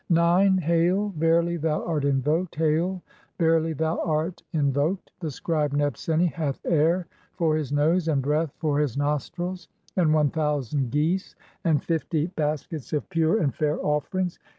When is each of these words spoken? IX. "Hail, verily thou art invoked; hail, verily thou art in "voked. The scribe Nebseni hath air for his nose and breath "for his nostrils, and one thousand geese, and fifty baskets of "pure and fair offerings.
IX. 0.09 0.57
"Hail, 0.63 1.09
verily 1.15 1.57
thou 1.57 1.85
art 1.85 2.05
invoked; 2.05 2.55
hail, 2.55 3.03
verily 3.37 3.73
thou 3.73 3.99
art 3.99 4.41
in 4.51 4.73
"voked. 4.73 5.11
The 5.19 5.29
scribe 5.29 5.73
Nebseni 5.73 6.25
hath 6.31 6.59
air 6.65 7.05
for 7.35 7.55
his 7.55 7.71
nose 7.71 8.07
and 8.07 8.19
breath 8.19 8.51
"for 8.57 8.79
his 8.79 8.97
nostrils, 8.97 9.67
and 9.95 10.11
one 10.11 10.31
thousand 10.31 10.89
geese, 10.89 11.35
and 11.63 11.83
fifty 11.83 12.25
baskets 12.25 12.93
of 12.93 13.07
"pure 13.11 13.37
and 13.39 13.53
fair 13.53 13.77
offerings. 13.79 14.39